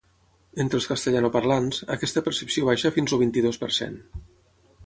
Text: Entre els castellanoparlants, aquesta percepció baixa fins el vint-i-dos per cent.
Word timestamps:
Entre 0.63 0.77
els 0.81 0.87
castellanoparlants, 0.91 1.83
aquesta 1.97 2.25
percepció 2.29 2.67
baixa 2.71 2.93
fins 2.99 3.15
el 3.19 3.25
vint-i-dos 3.27 3.65
per 3.67 3.71
cent. 3.81 4.05